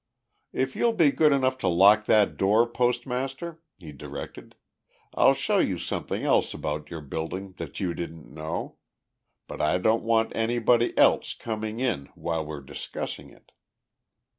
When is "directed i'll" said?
3.91-5.35